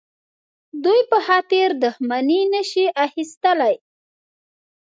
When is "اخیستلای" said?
3.05-3.75